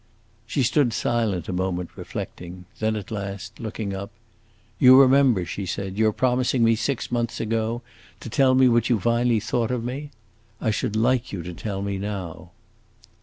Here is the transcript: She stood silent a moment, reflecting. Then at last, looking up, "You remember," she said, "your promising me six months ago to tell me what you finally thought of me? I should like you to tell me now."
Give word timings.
She 0.47 0.63
stood 0.63 0.93
silent 0.93 1.47
a 1.47 1.53
moment, 1.53 1.91
reflecting. 1.95 2.65
Then 2.79 2.95
at 2.95 3.11
last, 3.11 3.59
looking 3.59 3.93
up, 3.93 4.09
"You 4.79 4.99
remember," 4.99 5.45
she 5.45 5.67
said, 5.67 5.95
"your 5.99 6.11
promising 6.11 6.63
me 6.63 6.75
six 6.75 7.11
months 7.11 7.39
ago 7.39 7.83
to 8.19 8.27
tell 8.27 8.55
me 8.55 8.67
what 8.67 8.89
you 8.89 8.99
finally 8.99 9.39
thought 9.39 9.69
of 9.69 9.83
me? 9.83 10.09
I 10.59 10.71
should 10.71 10.95
like 10.95 11.31
you 11.31 11.43
to 11.43 11.53
tell 11.53 11.83
me 11.83 11.99
now." 11.99 12.49